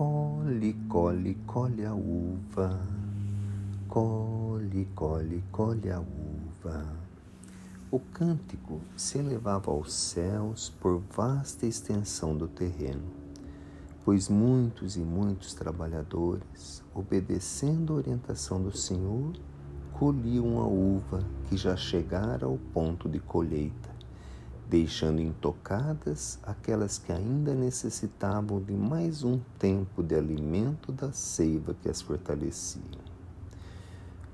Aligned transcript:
Colhe, 0.00 0.72
colhe, 0.88 1.36
colhe 1.46 1.84
a 1.84 1.92
uva. 1.92 2.80
Colhe, 3.86 4.88
colhe, 4.94 5.44
colhe 5.52 5.90
a 5.90 6.00
uva. 6.00 6.86
O 7.90 8.00
cântico 8.00 8.80
se 8.96 9.18
elevava 9.18 9.70
aos 9.70 9.92
céus 9.92 10.70
por 10.80 11.02
vasta 11.14 11.66
extensão 11.66 12.34
do 12.34 12.48
terreno, 12.48 13.12
pois 14.02 14.30
muitos 14.30 14.96
e 14.96 15.00
muitos 15.00 15.52
trabalhadores, 15.52 16.82
obedecendo 16.94 17.92
a 17.92 17.96
orientação 17.96 18.58
do 18.58 18.74
Senhor, 18.74 19.34
colhiam 19.92 20.60
a 20.60 20.66
uva 20.66 21.22
que 21.46 21.58
já 21.58 21.76
chegara 21.76 22.46
ao 22.46 22.56
ponto 22.72 23.06
de 23.06 23.20
colheita 23.20 23.89
deixando 24.70 25.20
intocadas 25.20 26.38
aquelas 26.44 26.96
que 26.96 27.12
ainda 27.12 27.52
necessitavam 27.56 28.62
de 28.62 28.72
mais 28.72 29.24
um 29.24 29.40
tempo 29.58 30.00
de 30.00 30.14
alimento 30.14 30.92
da 30.92 31.10
seiva 31.10 31.74
que 31.74 31.88
as 31.88 32.00
fortalecia. 32.00 32.80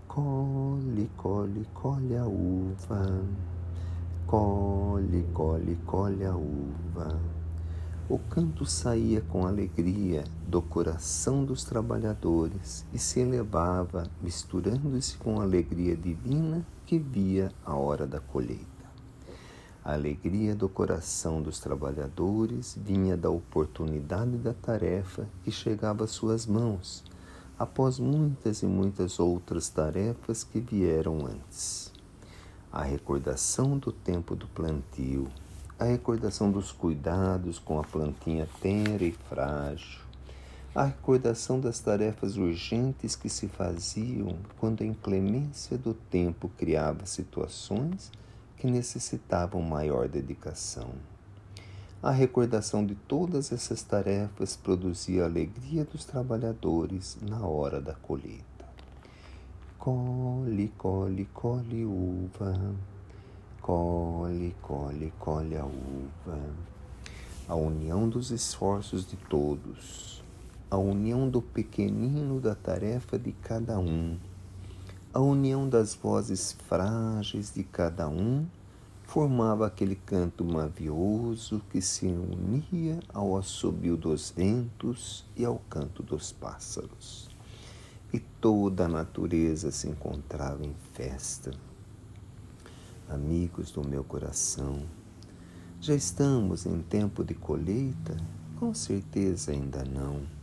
Colhe, 0.06 1.10
colhe, 1.16 1.66
colhe 1.72 2.16
a 2.18 2.26
uva, 2.26 3.24
colhe, 4.26 5.24
colhe, 5.32 5.78
colhe 5.86 6.24
a 6.26 6.36
uva. 6.36 7.18
O 8.06 8.18
canto 8.18 8.66
saía 8.66 9.22
com 9.22 9.46
alegria 9.46 10.22
do 10.46 10.60
coração 10.60 11.46
dos 11.46 11.64
trabalhadores 11.64 12.84
e 12.92 12.98
se 12.98 13.20
elevava, 13.20 14.06
misturando-se 14.22 15.16
com 15.16 15.40
a 15.40 15.44
alegria 15.44 15.96
divina 15.96 16.64
que 16.84 16.98
via 16.98 17.50
a 17.64 17.74
hora 17.74 18.06
da 18.06 18.20
colheita. 18.20 18.75
A 19.86 19.92
alegria 19.92 20.52
do 20.52 20.68
coração 20.68 21.40
dos 21.40 21.60
trabalhadores 21.60 22.76
vinha 22.76 23.16
da 23.16 23.30
oportunidade 23.30 24.36
da 24.36 24.52
tarefa 24.52 25.28
que 25.44 25.52
chegava 25.52 26.02
às 26.02 26.10
suas 26.10 26.44
mãos, 26.44 27.04
após 27.56 28.00
muitas 28.00 28.62
e 28.62 28.66
muitas 28.66 29.20
outras 29.20 29.68
tarefas 29.68 30.42
que 30.42 30.58
vieram 30.58 31.24
antes. 31.24 31.92
A 32.72 32.82
recordação 32.82 33.78
do 33.78 33.92
tempo 33.92 34.34
do 34.34 34.48
plantio, 34.48 35.28
a 35.78 35.84
recordação 35.84 36.50
dos 36.50 36.72
cuidados 36.72 37.60
com 37.60 37.78
a 37.78 37.84
plantinha 37.84 38.48
tenra 38.60 39.04
e 39.04 39.12
frágil, 39.12 40.00
a 40.74 40.86
recordação 40.86 41.60
das 41.60 41.78
tarefas 41.78 42.36
urgentes 42.36 43.14
que 43.14 43.28
se 43.28 43.46
faziam 43.46 44.36
quando 44.58 44.82
a 44.82 44.84
inclemência 44.84 45.78
do 45.78 45.94
tempo 45.94 46.50
criava 46.58 47.06
situações 47.06 48.10
que 48.56 48.66
necessitavam 48.66 49.60
maior 49.62 50.08
dedicação. 50.08 50.90
A 52.02 52.10
recordação 52.10 52.84
de 52.84 52.94
todas 52.94 53.52
essas 53.52 53.82
tarefas 53.82 54.54
produzia 54.54 55.22
a 55.22 55.26
alegria 55.26 55.84
dos 55.84 56.04
trabalhadores 56.04 57.18
na 57.20 57.44
hora 57.44 57.80
da 57.80 57.94
colheita. 57.94 58.44
Colhe, 59.78 60.68
colhe, 60.76 61.24
colhe 61.32 61.84
uva, 61.84 62.74
colhe, 63.60 64.54
colhe, 64.62 65.12
colhe 65.18 65.56
a 65.56 65.64
uva. 65.64 66.38
A 67.48 67.54
união 67.54 68.08
dos 68.08 68.30
esforços 68.30 69.08
de 69.08 69.16
todos, 69.16 70.22
a 70.70 70.76
união 70.76 71.28
do 71.28 71.40
pequenino 71.40 72.40
da 72.40 72.54
tarefa 72.54 73.18
de 73.18 73.32
cada 73.32 73.78
um 73.78 74.18
a 75.16 75.18
união 75.18 75.66
das 75.66 75.94
vozes 75.94 76.52
frágeis 76.68 77.50
de 77.54 77.64
cada 77.64 78.06
um 78.06 78.44
formava 79.04 79.66
aquele 79.66 79.94
canto 79.96 80.44
mavioso 80.44 81.62
que 81.70 81.80
se 81.80 82.04
unia 82.04 83.00
ao 83.14 83.34
assobio 83.34 83.96
dos 83.96 84.30
ventos 84.30 85.24
e 85.34 85.42
ao 85.42 85.58
canto 85.70 86.02
dos 86.02 86.32
pássaros. 86.32 87.30
E 88.12 88.18
toda 88.18 88.84
a 88.84 88.88
natureza 88.88 89.70
se 89.70 89.88
encontrava 89.88 90.62
em 90.66 90.74
festa. 90.92 91.50
Amigos 93.08 93.70
do 93.70 93.88
meu 93.88 94.04
coração, 94.04 94.82
já 95.80 95.94
estamos 95.94 96.66
em 96.66 96.82
tempo 96.82 97.24
de 97.24 97.32
colheita? 97.32 98.18
Com 98.60 98.74
certeza 98.74 99.50
ainda 99.50 99.82
não 99.82 100.35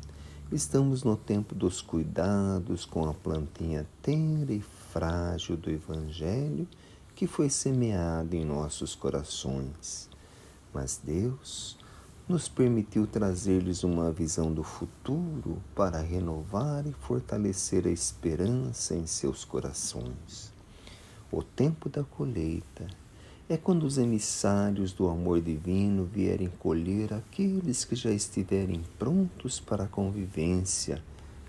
Estamos 0.53 1.03
no 1.03 1.17
tempo 1.17 1.55
dos 1.55 1.81
cuidados 1.81 2.85
com 2.85 3.09
a 3.09 3.13
plantinha 3.15 3.87
tenra 4.03 4.53
e 4.53 4.61
frágil 4.61 5.57
do 5.57 5.67
Evangelho 5.67 6.67
que 7.15 7.25
foi 7.25 7.49
semeada 7.49 8.35
em 8.35 8.45
nossos 8.45 8.93
corações. 8.93 10.07
Mas 10.71 11.01
Deus 11.03 11.75
nos 12.29 12.47
permitiu 12.47 13.07
trazer-lhes 13.07 13.83
uma 13.83 14.11
visão 14.11 14.53
do 14.53 14.63
futuro 14.63 15.59
para 15.73 15.99
renovar 15.99 16.85
e 16.85 16.93
fortalecer 16.93 17.87
a 17.87 17.91
esperança 17.91 18.93
em 18.93 19.07
seus 19.07 19.43
corações. 19.43 20.53
O 21.31 21.41
tempo 21.41 21.89
da 21.89 22.03
colheita 22.03 22.85
é 23.49 23.57
quando 23.57 23.83
os 23.83 23.97
emissários 23.97 24.93
do 24.93 25.09
amor 25.09 25.41
divino 25.41 26.05
vierem 26.05 26.49
colher 26.59 27.13
aqueles 27.13 27.83
que 27.83 27.95
já 27.95 28.09
estiverem 28.09 28.81
prontos 28.97 29.59
para 29.59 29.83
a 29.83 29.87
convivência 29.87 31.03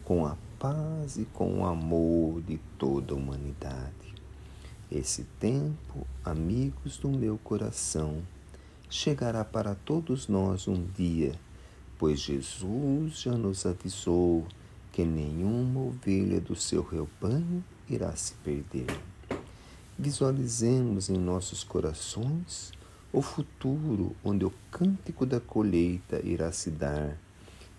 com 0.04 0.26
a 0.26 0.36
paz 0.58 1.16
e 1.16 1.24
com 1.26 1.60
o 1.60 1.64
amor 1.64 2.42
de 2.42 2.58
toda 2.78 3.14
a 3.14 3.16
humanidade. 3.16 4.14
Esse 4.90 5.24
tempo, 5.38 6.06
amigos 6.24 6.98
do 6.98 7.08
meu 7.08 7.38
coração, 7.38 8.22
chegará 8.90 9.44
para 9.44 9.74
todos 9.74 10.28
nós 10.28 10.66
um 10.66 10.84
dia, 10.96 11.34
pois 11.98 12.20
Jesus 12.20 13.20
já 13.20 13.32
nos 13.32 13.64
avisou 13.64 14.44
que 14.92 15.04
nenhuma 15.04 15.80
ovelha 15.80 16.40
do 16.40 16.54
seu 16.54 16.82
rebanho 16.82 17.64
irá 17.88 18.14
se 18.14 18.34
perder. 18.34 18.86
Visualizemos 19.96 21.08
em 21.08 21.16
nossos 21.16 21.62
corações 21.62 22.72
o 23.12 23.22
futuro 23.22 24.16
onde 24.24 24.44
o 24.44 24.52
cântico 24.68 25.24
da 25.24 25.38
colheita 25.38 26.20
irá 26.26 26.50
se 26.50 26.68
dar 26.68 27.16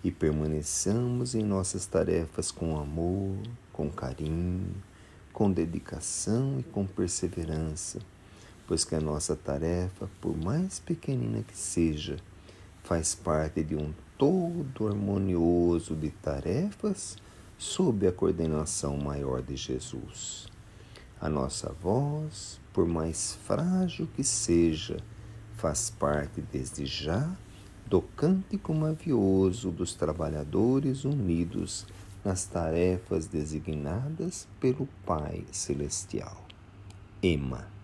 e 0.02 0.09
permaneçamos 0.12 1.36
em 1.36 1.44
nossas 1.44 1.86
tarefas 1.86 2.52
com 2.52 2.80
amor, 2.80 3.36
com 3.74 3.90
carinho, 3.90 4.74
com 5.34 5.52
dedicação 5.52 6.58
e 6.58 6.64
com 6.64 6.86
perseverança, 6.86 8.00
pois 8.66 8.86
que 8.86 8.96
a 8.96 9.02
nossa 9.02 9.36
tarefa, 9.36 10.09
por 10.22 10.38
mais 10.38 10.80
pequenina 10.80 11.44
que 11.44 11.58
seja, 11.58 12.16
faz 12.82 13.14
parte 13.14 13.62
de 13.62 13.76
um 13.76 13.94
todo 14.18 14.88
harmonioso 14.88 15.94
de 15.94 16.12
tarefas 16.12 17.18
sob 17.58 18.08
a 18.08 18.12
coordenação 18.14 18.96
maior 18.96 19.42
de 19.42 19.58
Jesus. 19.58 20.55
A 21.25 21.30
nossa 21.30 21.74
voz, 21.81 22.62
por 22.72 22.86
mais 22.86 23.34
frágil 23.47 24.08
que 24.16 24.24
seja, 24.24 24.97
faz 25.56 25.90
parte 25.90 26.40
desde 26.40 26.86
já 26.86 27.36
do 27.88 28.00
cântico 28.00 28.72
mavioso 28.75 29.72
dos 29.72 29.96
trabalhadores 29.96 31.03
unidos 31.03 31.88
nas 32.24 32.46
tarefas 32.46 33.25
designadas 33.25 34.47
pelo 34.59 34.88
Pai 35.03 35.44
Celestial. 35.52 36.46
Ema. 37.24 37.75